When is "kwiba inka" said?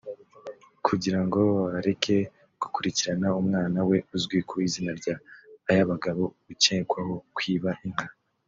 7.35-8.07